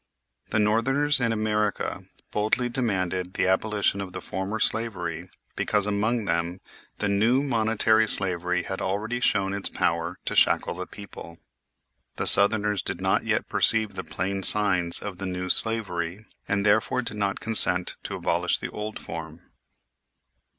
(The 0.49 0.57
Northerners 0.57 1.19
in 1.19 1.31
America 1.31 2.05
boldly 2.31 2.69
demanded 2.69 3.35
the 3.35 3.47
abolition 3.47 4.01
of 4.01 4.13
the 4.13 4.19
former 4.19 4.59
slavery 4.59 5.29
because, 5.55 5.85
among 5.85 6.25
them, 6.25 6.59
the 6.97 7.07
new 7.07 7.43
monetary 7.43 8.07
slavery 8.07 8.63
had 8.63 8.81
already 8.81 9.19
shown 9.19 9.53
its 9.53 9.69
power 9.69 10.17
to 10.25 10.35
shackle 10.35 10.73
the 10.73 10.87
people. 10.87 11.37
The 12.15 12.25
Southerners 12.25 12.81
did 12.81 12.99
not 12.99 13.25
yet 13.25 13.47
perceive 13.47 13.93
the 13.93 14.03
plain 14.03 14.41
signs 14.41 14.97
of 14.97 15.19
the 15.19 15.27
new 15.27 15.49
slavery, 15.49 16.25
and 16.47 16.65
therefore 16.65 17.03
did 17.03 17.17
not 17.17 17.39
consent 17.39 17.95
to 18.01 18.15
abolish 18.15 18.57
the 18.57 18.71
old 18.71 18.97
form.) 18.97 19.51